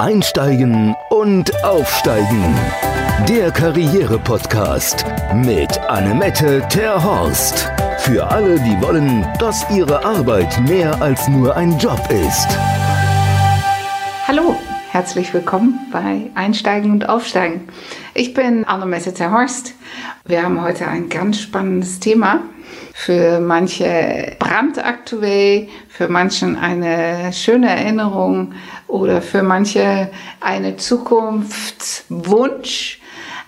[0.00, 2.54] Einsteigen und Aufsteigen.
[3.28, 7.70] Der Karriere-Podcast mit Annemette Terhorst.
[7.98, 12.48] Für alle, die wollen, dass ihre Arbeit mehr als nur ein Job ist.
[14.26, 14.56] Hallo,
[14.90, 17.68] herzlich willkommen bei Einsteigen und Aufsteigen.
[18.14, 19.74] Ich bin Annemette Terhorst.
[20.24, 22.40] Wir haben heute ein ganz spannendes Thema
[23.04, 28.52] für manche brandaktuell, für manchen eine schöne Erinnerung
[28.88, 30.10] oder für manche
[30.40, 33.00] eine Zukunftswunsch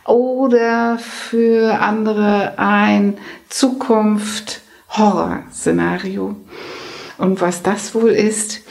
[0.07, 3.19] oder für andere ein
[3.51, 6.35] Zukunft-Horror-Szenario.
[7.19, 8.63] Und was das wohl ist,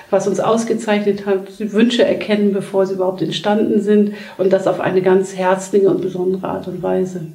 [0.10, 5.04] was uns ausgezeichnet hat, Wünsche erkennen, bevor sie überhaupt entstanden sind und das auf eine
[5.04, 7.28] ganz herzliche und besondere Art und Weise.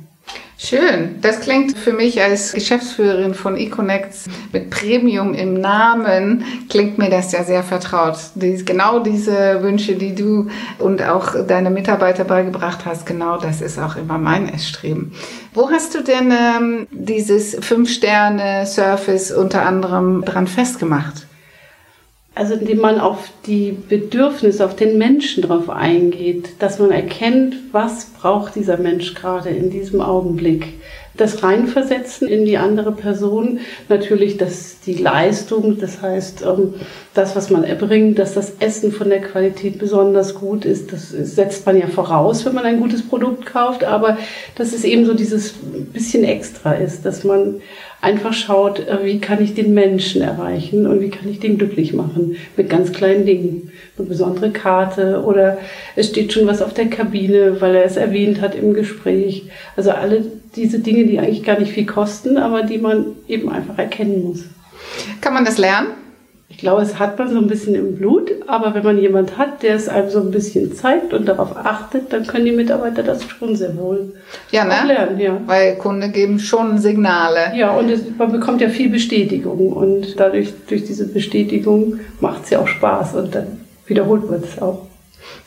[0.60, 1.20] Schön.
[1.22, 7.30] Das klingt für mich als Geschäftsführerin von eConnects mit Premium im Namen, klingt mir das
[7.30, 8.18] ja sehr vertraut.
[8.34, 10.48] Dies, genau diese Wünsche, die du
[10.80, 15.12] und auch deine Mitarbeiter beigebracht hast, genau das ist auch immer mein Erstreben.
[15.54, 21.27] Wo hast du denn ähm, dieses Fünf-Sterne-Service unter anderem dran festgemacht?
[22.38, 28.04] Also indem man auf die Bedürfnisse, auf den Menschen drauf eingeht, dass man erkennt, was
[28.04, 30.74] braucht dieser Mensch gerade in diesem Augenblick.
[31.16, 36.74] Das Reinversetzen in die andere Person, natürlich dass die Leistung, das heißt ähm,
[37.12, 41.66] das, was man erbringt, dass das Essen von der Qualität besonders gut ist, das setzt
[41.66, 44.16] man ja voraus, wenn man ein gutes Produkt kauft, aber
[44.54, 45.54] dass es eben so dieses
[45.92, 47.62] bisschen extra ist, dass man
[48.00, 51.92] einfach schaut, äh, wie kann ich den Menschen erreichen und wie kann ich den glücklich
[51.92, 53.72] machen mit ganz kleinen Dingen.
[53.98, 55.58] Eine besondere Karte oder
[55.96, 59.44] es steht schon was auf der Kabine, weil er es erwähnt hat im Gespräch.
[59.76, 63.78] Also alle diese Dinge, die eigentlich gar nicht viel kosten, aber die man eben einfach
[63.78, 64.44] erkennen muss.
[65.20, 65.88] Kann man das lernen?
[66.58, 69.62] Ich glaube, es hat man so ein bisschen im Blut, aber wenn man jemand hat,
[69.62, 73.22] der es einem so ein bisschen zeigt und darauf achtet, dann können die Mitarbeiter das
[73.22, 74.12] schon sehr wohl
[74.50, 74.74] ja, ne?
[74.84, 75.20] lernen.
[75.20, 75.40] Ja.
[75.46, 77.52] Weil Kunden geben schon Signale.
[77.54, 82.50] Ja, und es, man bekommt ja viel Bestätigung und dadurch, durch diese Bestätigung macht es
[82.50, 84.88] ja auch Spaß und dann wiederholt man es auch.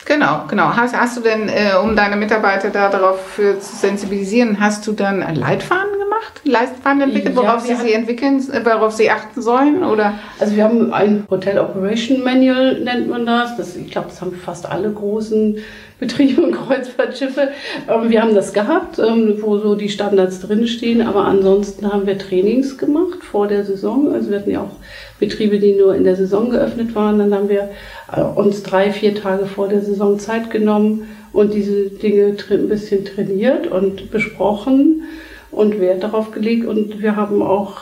[0.06, 0.74] Genau, genau.
[0.74, 5.20] Hast, hast du denn, äh, um deine Mitarbeiter da darauf zu sensibilisieren, hast du dann
[5.34, 5.91] Leitfaden
[6.22, 6.40] gemacht?
[6.44, 9.84] Leitfaden entwickelt, worauf ja, sie sie entwickeln, worauf sie achten sollen?
[9.84, 10.14] Oder?
[10.38, 13.56] Also wir haben ein Hotel Operation Manual, nennt man das.
[13.56, 15.58] das ich glaube, das haben fast alle großen
[15.98, 17.48] Betriebe und Kreuzfahrtschiffe.
[17.88, 22.18] Ähm, wir haben das gehabt, ähm, wo so die Standards drinstehen, aber ansonsten haben wir
[22.18, 24.12] Trainings gemacht vor der Saison.
[24.12, 24.76] Also wir hatten ja auch
[25.20, 27.18] Betriebe, die nur in der Saison geöffnet waren.
[27.18, 27.70] Dann haben wir
[28.14, 33.04] äh, uns drei, vier Tage vor der Saison Zeit genommen und diese Dinge ein bisschen
[33.04, 35.04] trainiert und besprochen
[35.52, 36.66] und Wert darauf gelegt.
[36.66, 37.76] Und wir haben auch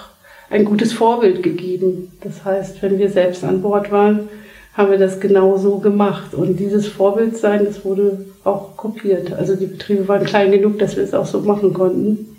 [0.50, 2.12] ein gutes Vorbild gegeben.
[2.20, 4.28] Das heißt, wenn wir selbst an Bord waren,
[4.75, 6.34] haben wir das genau so gemacht.
[6.34, 9.32] Und dieses Vorbildsein, das wurde auch kopiert.
[9.32, 12.37] Also die Betriebe waren klein genug, dass wir es auch so machen konnten.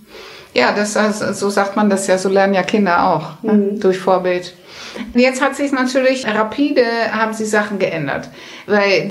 [0.53, 3.53] Ja, das, also, so sagt man das ja, so lernen ja Kinder auch, ne?
[3.53, 3.79] Mhm.
[3.79, 4.53] durch Vorbild.
[5.13, 8.29] Jetzt hat sich natürlich rapide, haben sie Sachen geändert.
[8.67, 9.07] Weil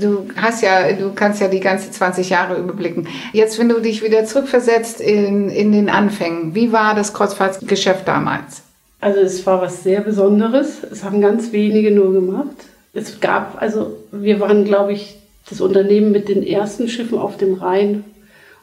[0.00, 3.06] du hast ja, du kannst ja die ganze 20 Jahre überblicken.
[3.32, 8.62] Jetzt, wenn du dich wieder zurückversetzt in, in den Anfängen, wie war das Kreuzfahrtgeschäft damals?
[9.00, 10.82] Also es war was sehr Besonderes.
[10.90, 12.56] Es haben ganz wenige nur gemacht.
[12.92, 15.16] Es gab, also wir waren, glaube ich,
[15.48, 18.04] das Unternehmen mit den ersten Schiffen auf dem Rhein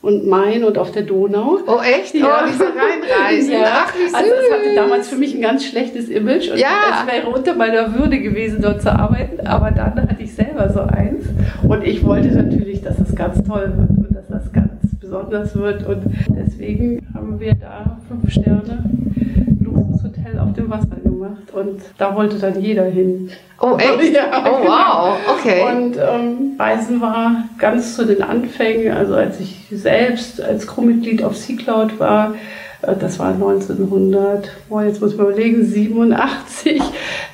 [0.02, 1.60] und Main und auf der Donau.
[1.68, 2.16] Oh, echt?
[2.16, 2.42] Ja.
[2.44, 3.52] Oh, diese Rheinreisen.
[3.52, 4.14] Ja, Ach, wie süß.
[4.16, 7.06] also es hatte damals für mich ein ganz schlechtes Image und Ja.
[7.06, 9.46] es wäre unter meiner Würde gewesen, dort zu arbeiten.
[9.46, 11.26] Aber dann hatte ich selber so eins
[11.68, 15.86] und ich wollte natürlich, dass es ganz toll wird und dass das ganz besonders wird.
[15.88, 18.84] Und deswegen haben wir da fünf Sterne
[20.52, 23.32] auf dem Wasser gemacht und da wollte dann jeder hin.
[23.60, 24.14] Oh, echt?
[24.14, 25.18] Ja, oh, wow.
[25.38, 25.64] Okay.
[25.64, 31.38] Und ähm, Reisen war ganz zu den Anfängen, also als ich selbst als Crewmitglied auf
[31.38, 32.36] Sea Cloud war,
[32.82, 36.82] äh, das war 1900, boah, jetzt muss man überlegen, 87,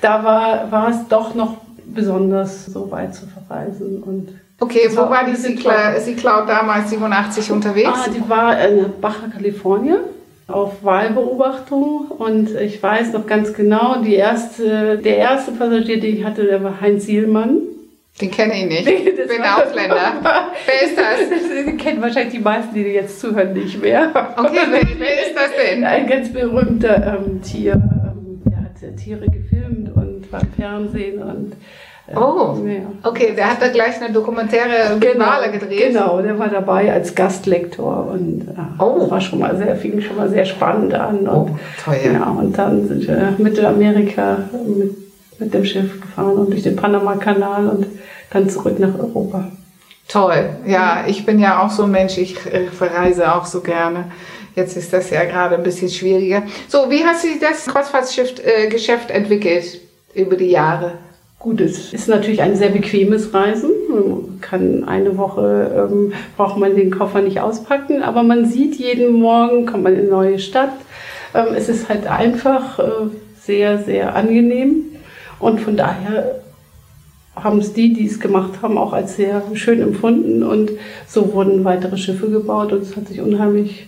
[0.02, 4.04] da war, war es doch noch besonders so weit zu verreisen.
[4.04, 4.30] Und
[4.60, 7.90] Okay, wo war die Sea-Cloud Sea Cloud damals 87 unterwegs?
[7.94, 9.98] Ah, die war in Baja California
[10.48, 16.24] auf Wahlbeobachtung und ich weiß noch ganz genau, die erste, der erste Passagier, den ich
[16.24, 17.62] hatte, der war Heinz Sielmann.
[18.22, 18.86] Den kenne ich nicht.
[18.86, 20.22] Nee, Ich bin Ausländer.
[20.66, 21.30] Wer ist das?
[21.30, 24.10] Das kennen wahrscheinlich die meisten, die jetzt zuhören, nicht mehr.
[24.38, 25.84] Okay, wer, wer ist das denn?
[25.84, 31.54] Ein ganz berühmter ähm, Tier, ähm, der hat Tiere gefilmt und war im Fernsehen und
[32.15, 32.83] Oh, ja.
[33.04, 35.89] okay, der hat da gleich eine dokumentäre Finale gedreht.
[35.89, 39.09] Genau, der war dabei als Gastlektor und ja, Oh.
[39.12, 41.27] war schon mal sehr, fing schon mal sehr spannend an.
[41.27, 41.50] Und, Oh,
[41.83, 41.98] toll.
[42.13, 44.95] Ja, und dann sind wir Mittelamerika mit,
[45.39, 47.88] mit dem Schiff gefahren und durch den Panama-Kanal und
[48.31, 49.51] dann zurück nach Europa.
[50.07, 50.50] Toll.
[50.65, 54.06] Ja, ich bin ja auch so ein Mensch, ich äh, verreise auch so gerne.
[54.56, 56.44] Jetzt ist das ja gerade ein bisschen schwieriger.
[56.69, 59.81] So, wie hat sich das Kreuzfahrtschiff äh, entwickelt
[60.15, 60.94] über die Jahre?
[61.39, 63.69] Gut, es ist natürlich ein sehr bequemes Reisen.
[63.89, 69.13] Man kann eine Woche, ähm, braucht man den Koffer nicht auspacken, aber man sieht jeden
[69.13, 70.74] Morgen, kommt man in eine neue Stadt.
[71.36, 72.92] Ähm, es ist halt einfach äh,
[73.39, 74.84] sehr, sehr angenehm.
[75.39, 76.42] Und von daher
[77.36, 80.42] haben es die, die es gemacht haben, auch als sehr schön empfunden.
[80.42, 80.72] Und
[81.07, 83.88] so wurden weitere Schiffe gebaut und es hat sich unheimlich.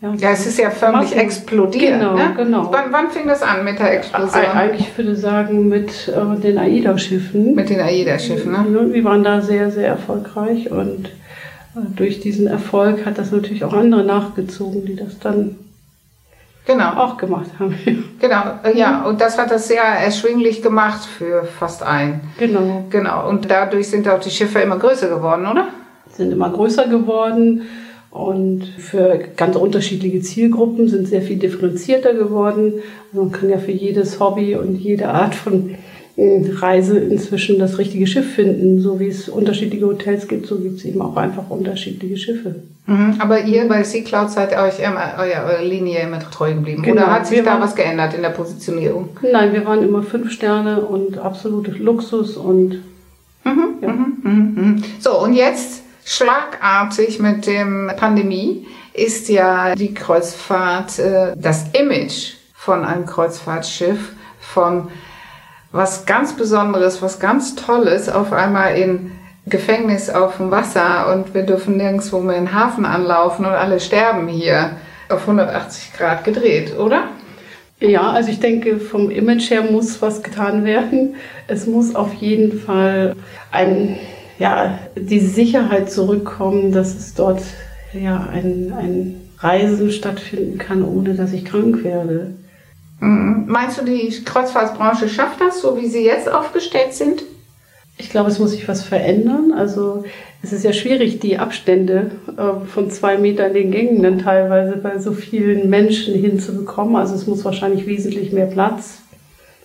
[0.00, 1.98] Ja, es ist ja förmlich Massen- explodiert.
[1.98, 2.34] Genau, ne?
[2.36, 2.68] genau.
[2.70, 4.28] Wann, wann fing das an mit der Explosion?
[4.44, 7.54] Eig- Eigentlich würde ich sagen, mit äh, den AIDA-Schiffen.
[7.54, 8.92] Mit den AIDA-Schiffen, ne?
[8.92, 13.72] Wir waren da sehr, sehr erfolgreich und äh, durch diesen Erfolg hat das natürlich auch
[13.72, 15.56] andere nachgezogen, die das dann
[16.66, 16.92] Genau.
[16.94, 17.74] auch gemacht haben.
[18.20, 22.22] Genau, äh, ja, und das hat das sehr erschwinglich gemacht für fast einen.
[22.38, 22.84] genau.
[22.90, 25.68] Genau, und dadurch sind auch die Schiffe immer größer geworden, oder?
[26.10, 27.62] Sind immer größer geworden
[28.14, 32.74] und für ganz unterschiedliche Zielgruppen sind sehr viel differenzierter geworden.
[33.12, 35.74] Also man kann ja für jedes Hobby und jede Art von
[36.16, 38.80] äh, Reise inzwischen das richtige Schiff finden.
[38.80, 42.54] So wie es unterschiedliche Hotels gibt, so gibt es eben auch einfach unterschiedliche Schiffe.
[42.86, 43.16] Mhm.
[43.18, 46.82] Aber ihr bei Sea Cloud seid euch immer, eurer, Linie immer treu geblieben.
[46.84, 49.08] Genau, Oder hat sich da waren- was geändert in der Positionierung?
[49.32, 52.78] Nein, wir waren immer fünf Sterne und absolute Luxus und
[53.82, 53.90] ja.
[53.90, 54.82] Mhm.
[55.00, 62.84] So, und jetzt schlagartig mit dem Pandemie ist ja die Kreuzfahrt, äh, das Image von
[62.84, 64.88] einem Kreuzfahrtschiff von
[65.72, 69.12] was ganz Besonderes, was ganz Tolles auf einmal in
[69.46, 73.80] Gefängnis auf dem Wasser und wir dürfen nirgendwo mehr in den Hafen anlaufen und alle
[73.80, 74.76] sterben hier
[75.08, 77.08] auf 180 Grad gedreht, oder?
[77.80, 81.16] Ja, also ich denke, vom Image her muss was getan werden.
[81.48, 83.14] Es muss auf jeden Fall
[83.50, 83.98] ein,
[84.38, 87.42] ja, die Sicherheit zurückkommen, dass es dort
[87.92, 92.34] ja, ein, ein Reisen stattfinden kann, ohne dass ich krank werde.
[93.00, 93.44] Mhm.
[93.46, 97.22] Meinst du, die Kreuzfahrtbranche schafft das, so wie sie jetzt aufgestellt sind?
[97.96, 99.52] Ich glaube, es muss sich was verändern.
[99.56, 100.04] Also
[100.42, 104.76] es ist ja schwierig, die Abstände äh, von zwei Meter in den Gängen dann teilweise
[104.76, 106.96] bei so vielen Menschen hinzubekommen.
[106.96, 108.98] Also es muss wahrscheinlich wesentlich mehr Platz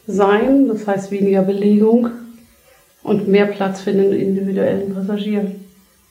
[0.05, 2.09] sein, das heißt weniger Belegung
[3.09, 5.51] und mehr Platz für den individuellen Passagier.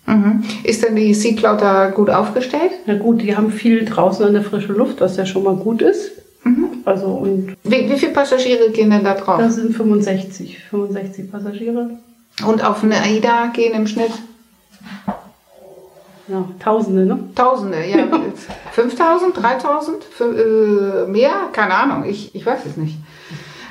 [0.06, 0.42] Mhm.
[0.64, 2.72] Ist denn die Sea Cloud da gut aufgestellt?
[2.86, 5.80] Na gut, die haben viel draußen an der frischen Luft, was ja schon mal gut
[5.82, 6.12] ist.
[6.84, 9.40] Also und Wie, wie viele Passagiere gehen denn da drauf?
[9.50, 11.90] sind 65, 65 Passagiere.
[12.46, 14.12] Und auf eine AIDA gehen im Schnitt
[16.28, 17.18] Ja, Tausende, ne?
[17.34, 18.06] Tausende, ja.
[18.72, 21.30] 5000, 3000, Fü- äh, mehr?
[21.52, 22.96] Keine Ahnung, ich, ich weiß es nicht.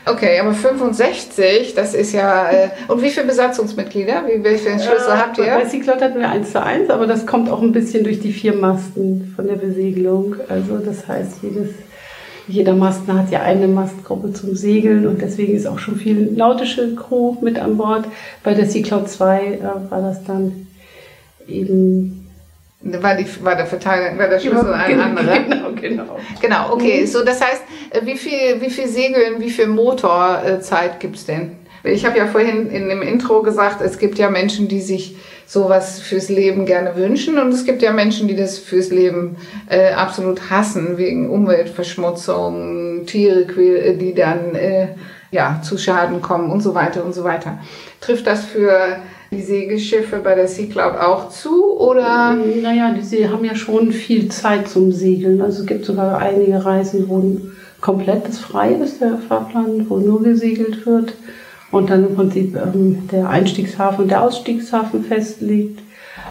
[0.09, 2.49] Okay, aber 65, das ist ja.
[2.49, 4.23] Äh, und wie viele Besatzungsmitglieder?
[4.27, 5.45] Wie, welche Schlüssel äh, habt ihr?
[5.45, 8.31] Bei Cyclot hatten wir 1 zu 1, aber das kommt auch ein bisschen durch die
[8.31, 10.35] vier Masten von der Besegelung.
[10.47, 11.69] Also das heißt, jedes,
[12.47, 16.95] jeder Masten hat ja eine Mastgruppe zum Segeln und deswegen ist auch schon viel nautische
[16.95, 18.05] Crew mit an Bord.
[18.43, 19.59] Bei der Cyclot 2 äh,
[19.89, 20.67] war das dann
[21.47, 22.26] eben
[23.01, 25.39] war, die, war der Verteiler, war der Schlüssel ein genau, anderer?
[25.39, 26.19] Genau, genau.
[26.41, 27.05] Genau, okay.
[27.05, 31.57] So, das heißt, äh, wie viel, wie viel Segeln, wie viel Motorzeit gibt's denn?
[31.83, 35.15] Ich habe ja vorhin in dem Intro gesagt, es gibt ja Menschen, die sich
[35.45, 39.37] sowas fürs Leben gerne wünschen und es gibt ja Menschen, die das fürs Leben
[39.69, 43.45] äh, absolut hassen, wegen Umweltverschmutzung, Tiere,
[43.95, 44.89] die dann äh,
[45.31, 47.59] ja, zu Schaden kommen und so weiter und so weiter.
[48.01, 48.97] Trifft das für
[49.31, 52.35] die Segelschiffe bei der Sea Cloud auch zu oder?
[52.35, 55.41] Naja, die haben ja schon viel Zeit zum Segeln.
[55.41, 57.39] Also es gibt sogar einige Reisen, wo
[57.81, 61.13] komplett das frei ist, der Fahrplan, wo nur gesegelt wird
[61.71, 65.79] und dann im Prinzip ähm, der Einstiegshafen und der Ausstiegshafen festliegt.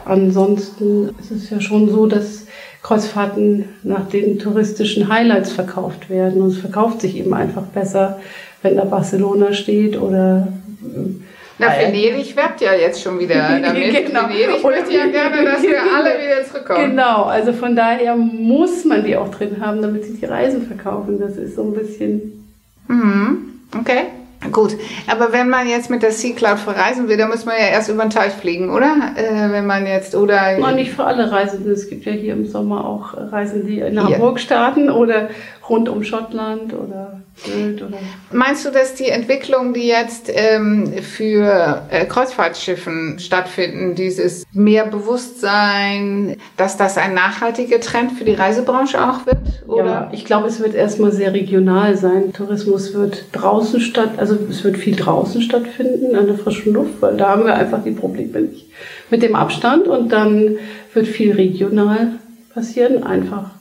[0.05, 2.47] Ansonsten ist es ja schon so, dass
[2.83, 8.21] Kreuzfahrten nach den touristischen Highlights verkauft werden und es verkauft sich eben einfach besser,
[8.63, 10.49] wenn da Barcelona steht oder
[10.83, 11.23] ähm,
[11.59, 14.07] na, Venedig werbt ja jetzt schon wieder damit.
[14.07, 14.29] genau.
[14.29, 16.91] Venedig möchte ja gerne, dass wir alle wieder zurückkommen.
[16.91, 21.19] Genau, also von daher muss man die auch drin haben, damit sich die Reisen verkaufen.
[21.19, 22.47] Das ist so ein bisschen.
[22.89, 23.61] Mhm.
[23.79, 24.05] Okay.
[24.53, 24.77] Gut,
[25.09, 27.89] aber wenn man jetzt mit der Sea Cloud verreisen will, dann muss man ja erst
[27.89, 28.95] über den Teich fliegen, oder?
[29.17, 30.59] Äh, wenn man jetzt, oder...
[30.59, 31.73] Nein, nicht für alle Reisenden.
[31.73, 35.31] Es gibt ja hier im Sommer auch Reisen, die in Hamburg starten oder
[35.69, 37.99] rund um Schottland oder Sylt oder.
[38.33, 46.37] Meinst du, dass die Entwicklung, die jetzt ähm, für äh, Kreuzfahrtschiffen stattfinden, dieses mehr Bewusstsein,
[46.57, 49.39] dass das ein nachhaltiger Trend für die Reisebranche auch wird?
[49.67, 49.85] Oder?
[49.85, 52.33] Ja, ich glaube, es wird erstmal sehr regional sein.
[52.33, 57.17] Tourismus wird draußen statt, also es wird viel draußen stattfinden, an der frischen Luft, weil
[57.17, 58.67] da haben wir einfach die Probleme nicht
[59.11, 60.57] mit dem Abstand und dann
[60.95, 62.13] wird viel regional
[62.53, 63.56] passieren, einfach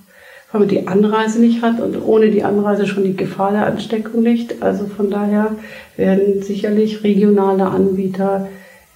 [0.56, 4.24] weil man die Anreise nicht hat und ohne die Anreise schon die Gefahr der Ansteckung
[4.24, 4.64] nicht.
[4.64, 5.58] Also von daher
[5.98, 8.48] werden sicherlich regionale Anbieter,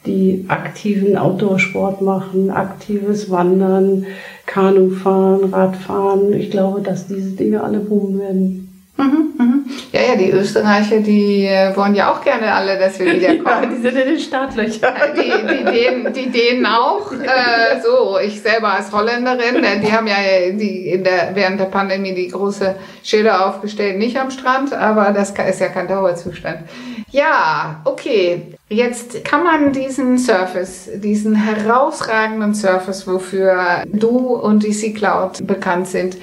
[0.06, 4.06] die aktiven Outdoor-Sport machen, aktives Wandern,
[4.46, 6.32] Kanufahren, Radfahren.
[6.32, 8.69] Ich glaube, dass diese Dinge alle boomen werden.
[9.00, 9.66] Mhm, mhm.
[9.94, 13.40] Ja, ja, die Österreicher, die äh, wollen ja auch gerne alle, dass wir wiederkommen.
[13.50, 14.94] Ja, die sind in den Startlöchern.
[14.94, 17.12] Äh, die, die, Dänen, die Dänen auch.
[17.14, 20.16] Äh, so, ich selber als Holländerin, äh, die haben ja
[20.52, 25.32] die in der, während der Pandemie die große Schilder aufgestellt, nicht am Strand, aber das
[25.32, 26.60] ist ja kein Dauerzustand.
[27.12, 28.42] Ja, okay.
[28.68, 35.88] Jetzt kann man diesen Surface, diesen herausragenden Surface, wofür du und die Sea Cloud bekannt
[35.88, 36.18] sind,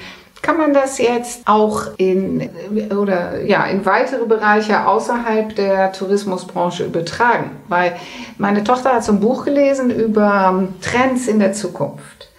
[0.47, 2.49] kann man das jetzt auch in
[2.97, 7.51] oder ja in weitere Bereiche außerhalb der Tourismusbranche übertragen?
[7.67, 7.97] Weil
[8.37, 12.29] meine Tochter hat so ein Buch gelesen über Trends in der Zukunft.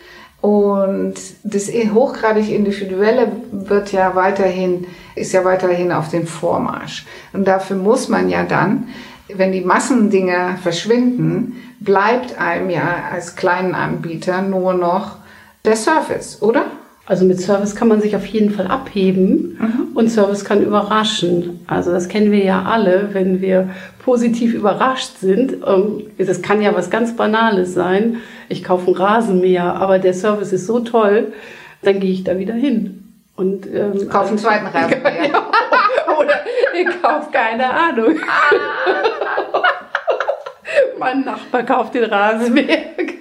[0.41, 7.05] Und das hochgradig individuelle wird ja weiterhin, ist ja weiterhin auf dem Vormarsch.
[7.35, 8.89] Und dafür muss man ja dann,
[9.35, 15.17] wenn die Massendinger verschwinden, bleibt einem ja als kleinen Anbieter nur noch
[15.67, 16.65] der Service, oder?
[17.09, 19.97] Also mit Service kann man sich auf jeden Fall abheben mhm.
[19.97, 21.65] und Service kann überraschen.
[21.67, 23.71] Also das kennen wir ja alle, wenn wir
[24.05, 25.55] positiv überrascht sind.
[25.67, 28.19] Ähm, das kann ja was ganz Banales sein.
[28.51, 31.33] Ich kaufe einen Rasenmäher, aber der Service ist so toll,
[31.81, 33.05] dann gehe ich da wieder hin.
[33.37, 35.31] Und ähm, kaufe einen zweiten Rasenmäher.
[36.21, 36.35] Oder
[36.79, 38.17] ich kaufe keine Ahnung.
[40.99, 43.18] mein Nachbar kauft den Rasenmäher.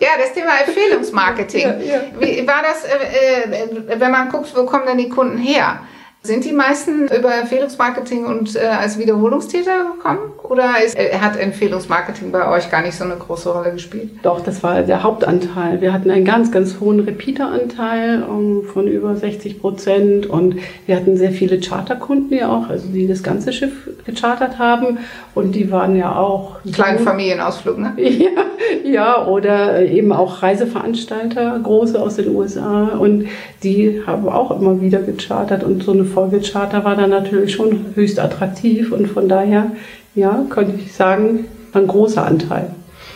[0.00, 1.62] Ja, das Thema Empfehlungsmarketing.
[1.62, 2.00] Ja, ja.
[2.18, 5.80] Wie war das, äh, äh, wenn man guckt, wo kommen denn die Kunden her?
[6.28, 10.18] Sind die meisten über Empfehlungsmarketing und äh, als Wiederholungstäter gekommen?
[10.42, 14.10] Oder ist, äh, hat Empfehlungsmarketing bei euch gar nicht so eine große Rolle gespielt?
[14.22, 15.80] Doch, das war der Hauptanteil.
[15.80, 21.16] Wir hatten einen ganz, ganz hohen Repeateranteil um, von über 60 Prozent und wir hatten
[21.16, 24.98] sehr viele Charterkunden ja auch, also die das ganze Schiff gechartert haben
[25.34, 26.58] und die waren ja auch...
[26.70, 27.94] Kleinen Familienausflug, ne?
[27.98, 28.44] Ja,
[28.84, 33.28] ja, oder eben auch Reiseveranstalter, große aus den USA und
[33.62, 38.18] die haben auch immer wieder gechartert und so eine Folgecharter war dann natürlich schon höchst
[38.18, 39.70] attraktiv und von daher,
[40.16, 42.74] ja, könnte ich sagen, ein großer Anteil.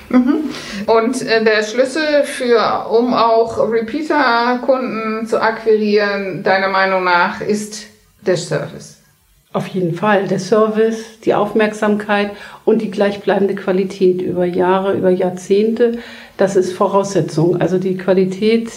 [0.08, 0.44] Mhm.
[0.86, 7.86] Und äh, der Schlüssel für, um auch Repeater-Kunden zu akquirieren, deiner Meinung nach, ist
[8.24, 8.98] der Service.
[9.52, 10.28] Auf jeden Fall.
[10.28, 12.30] Der Service, die Aufmerksamkeit
[12.64, 15.98] und die gleichbleibende Qualität über Jahre, über Jahrzehnte,
[16.36, 17.60] das ist Voraussetzung.
[17.60, 18.70] Also die Qualität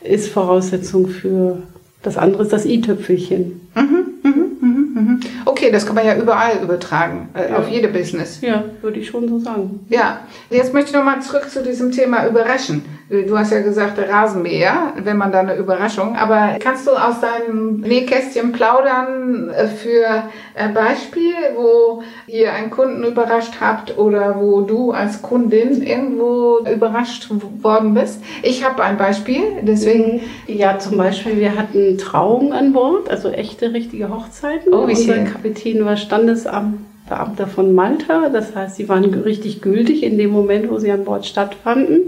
[0.00, 1.62] ist Voraussetzung für
[2.02, 3.68] das andere ist das i-Tüpfelchen.
[3.74, 5.20] Mhm, mhm, mhm, mhm.
[5.44, 7.58] Okay, das kann man ja überall übertragen, äh, Ja.
[7.58, 8.40] auf jede Business.
[8.40, 9.80] Ja, würde ich schon so sagen.
[9.88, 12.82] Ja, jetzt möchte ich nochmal zurück zu diesem Thema Überraschen.
[13.10, 16.14] Du hast ja gesagt, Rasenmäher, wenn man da eine Überraschung.
[16.14, 20.24] Aber kannst du aus deinem Nähkästchen plaudern äh, für
[20.54, 27.30] ein Beispiel, wo ihr einen Kunden überrascht habt oder wo du als Kundin irgendwo überrascht
[27.62, 28.22] worden bist?
[28.42, 30.20] Ich habe ein Beispiel, deswegen.
[30.46, 34.72] Ja, zum Beispiel, wir hatten Trauungen an Bord, also echte, richtige Hochzeiten.
[34.74, 35.24] Oh, wie Unser.
[35.24, 35.96] Kapitän war
[37.08, 38.28] Standesamtbeamter von Malta.
[38.28, 42.02] Das heißt, sie waren richtig gültig in dem Moment, wo sie an Bord stattfanden.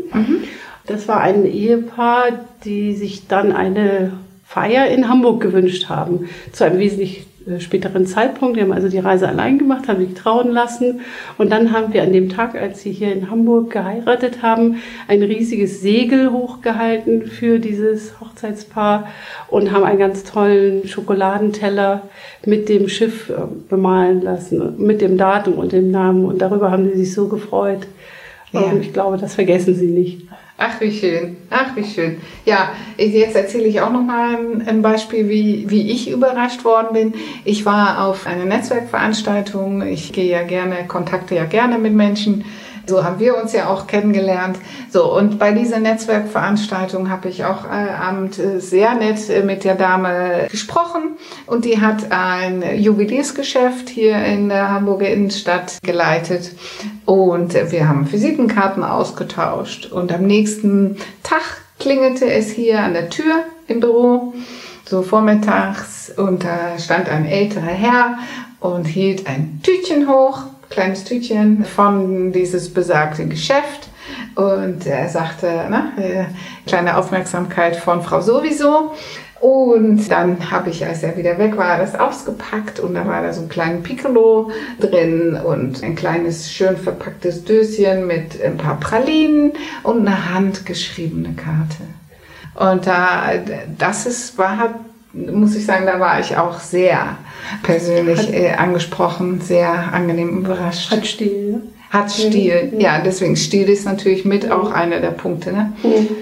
[0.86, 2.24] Das war ein Ehepaar,
[2.64, 4.12] die sich dann eine
[4.50, 6.28] Feier in Hamburg gewünscht haben.
[6.50, 8.56] Zu einem wesentlich äh, späteren Zeitpunkt.
[8.56, 11.02] Die haben also die Reise allein gemacht, haben sich trauen lassen.
[11.38, 15.22] Und dann haben wir an dem Tag, als sie hier in Hamburg geheiratet haben, ein
[15.22, 19.06] riesiges Segel hochgehalten für dieses Hochzeitspaar
[19.46, 22.02] und haben einen ganz tollen Schokoladenteller
[22.44, 23.34] mit dem Schiff äh,
[23.68, 26.24] bemalen lassen, mit dem Datum und dem Namen.
[26.24, 27.86] Und darüber haben sie sich so gefreut.
[28.50, 28.62] Ja.
[28.62, 30.22] Und ich glaube, das vergessen sie nicht.
[30.62, 31.38] Ach, wie schön.
[31.48, 32.20] Ach, wie schön.
[32.44, 36.88] Ja, jetzt erzähle ich auch noch mal ein, ein Beispiel, wie, wie ich überrascht worden
[36.92, 37.14] bin.
[37.46, 39.80] Ich war auf einer Netzwerkveranstaltung.
[39.80, 42.44] Ich gehe ja gerne, kontakte ja gerne mit Menschen.
[42.90, 44.58] So haben wir uns ja auch kennengelernt.
[44.90, 49.62] So, und bei dieser Netzwerkveranstaltung habe ich auch äh, abend äh, sehr nett äh, mit
[49.62, 51.16] der Dame gesprochen.
[51.46, 56.50] Und die hat ein Juweliersgeschäft hier in der Hamburger Innenstadt geleitet.
[57.04, 59.92] Und wir haben Visitenkarten ausgetauscht.
[59.92, 61.42] Und am nächsten Tag
[61.78, 64.34] klingelte es hier an der Tür im Büro,
[64.84, 66.12] so vormittags.
[66.16, 68.18] Und da stand ein älterer Herr
[68.58, 73.88] und hielt ein Tütchen hoch, kleines Tütchen von dieses besagte Geschäft.
[74.34, 76.24] Und er sagte, äh,
[76.66, 78.92] kleine Aufmerksamkeit von Frau sowieso.
[79.40, 83.32] Und dann habe ich, als er wieder weg war, das ausgepackt und da war da
[83.32, 89.52] so ein kleines Piccolo drin und ein kleines, schön verpacktes Döschen mit ein paar Pralinen
[89.82, 91.84] und eine handgeschriebene Karte.
[92.54, 93.32] Und da,
[93.78, 94.74] das ist, war,
[95.12, 97.16] muss ich sagen, da war ich auch sehr
[97.62, 100.90] persönlich äh, angesprochen, sehr angenehm überrascht.
[100.90, 101.62] Hat Stil.
[101.90, 105.72] Hat Stil, ja, deswegen Stil ist natürlich mit auch einer der Punkte ne?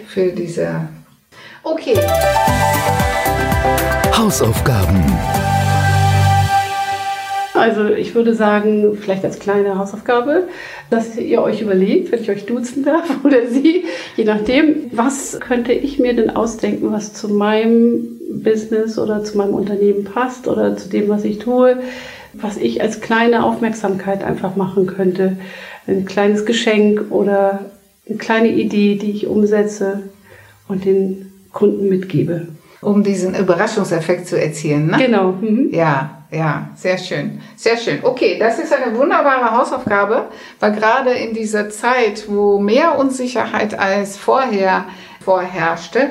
[0.06, 0.88] für diese.
[1.62, 1.94] Okay.
[4.16, 5.04] Hausaufgaben.
[7.58, 10.48] Also ich würde sagen, vielleicht als kleine Hausaufgabe,
[10.90, 13.84] dass ihr euch überlegt, wenn ich euch duzen darf oder sie,
[14.16, 19.54] je nachdem, was könnte ich mir denn ausdenken, was zu meinem Business oder zu meinem
[19.54, 21.78] Unternehmen passt oder zu dem, was ich tue,
[22.34, 25.36] was ich als kleine Aufmerksamkeit einfach machen könnte.
[25.86, 27.70] Ein kleines Geschenk oder
[28.08, 30.02] eine kleine Idee, die ich umsetze
[30.68, 32.48] und den Kunden mitgebe.
[32.80, 34.98] Um diesen Überraschungseffekt zu erzielen, ne?
[34.98, 35.32] Genau.
[35.32, 35.70] Mhm.
[35.72, 37.40] Ja, ja, sehr schön.
[37.56, 37.98] Sehr schön.
[38.02, 40.28] Okay, das ist eine wunderbare Hausaufgabe,
[40.60, 44.84] weil gerade in dieser Zeit, wo mehr Unsicherheit als vorher
[45.24, 46.10] vorherrschte,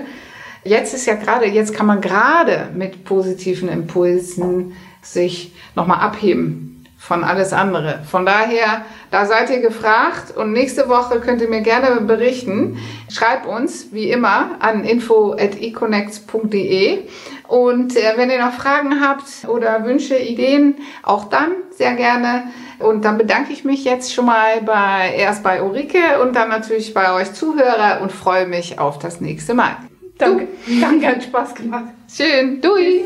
[0.63, 6.66] jetzt ist ja gerade, jetzt kann man gerade mit positiven Impulsen sich nochmal abheben
[6.97, 8.01] von alles andere.
[8.09, 8.81] Von daher,
[9.11, 12.77] da seid ihr gefragt und nächste Woche könnt ihr mir gerne berichten.
[13.09, 17.07] Schreibt uns, wie immer, an info.econnects.de
[17.47, 22.51] und äh, wenn ihr noch Fragen habt oder Wünsche, Ideen, auch dann sehr gerne.
[22.79, 26.93] Und dann bedanke ich mich jetzt schon mal bei, erst bei Ulrike und dann natürlich
[26.93, 29.77] bei euch Zuhörer und freue mich auf das nächste Mal.
[30.17, 30.47] Danke.
[30.81, 31.93] Danke, hat Spaß gemacht.
[32.11, 33.03] Schön, dui!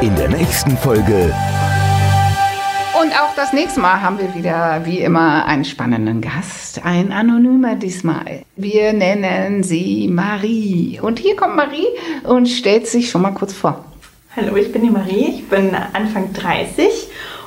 [0.00, 1.34] In der nächsten Folge
[3.04, 6.86] Und auch das nächste Mal haben wir wieder, wie immer, einen spannenden Gast.
[6.86, 8.44] Ein Anonymer diesmal.
[8.56, 11.00] Wir nennen sie Marie.
[11.02, 11.86] Und hier kommt Marie
[12.22, 13.84] und stellt sich schon mal kurz vor.
[14.34, 16.88] Hallo, ich bin die Marie, ich bin Anfang 30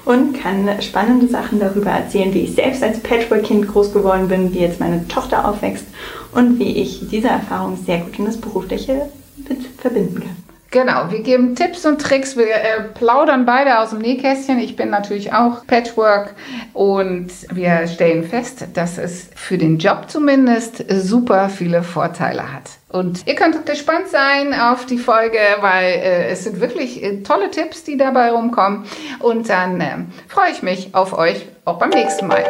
[0.06, 4.60] und kann spannende Sachen darüber erzählen, wie ich selbst als Patchwork-Kind groß geworden bin, wie
[4.60, 5.88] jetzt meine Tochter aufwächst
[6.34, 9.10] und wie ich diese Erfahrung sehr gut in das Berufliche
[9.50, 10.47] mit verbinden kann.
[10.70, 12.36] Genau, wir geben Tipps und Tricks.
[12.36, 14.60] Wir äh, plaudern beide aus dem Nähkästchen.
[14.60, 16.36] Ich bin natürlich auch Patchwork
[16.74, 22.64] und wir stellen fest, dass es für den Job zumindest super viele Vorteile hat.
[22.90, 27.50] Und ihr könnt gespannt sein auf die Folge, weil äh, es sind wirklich äh, tolle
[27.50, 28.84] Tipps, die dabei rumkommen.
[29.20, 32.44] Und dann äh, freue ich mich auf euch auch beim nächsten Mal.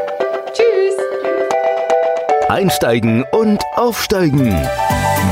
[0.53, 0.95] Tschüss!
[2.49, 4.55] Einsteigen und Aufsteigen.